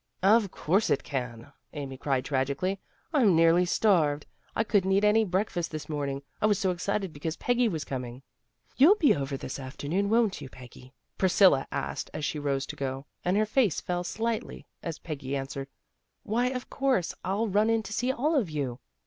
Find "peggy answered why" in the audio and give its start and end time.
14.97-16.47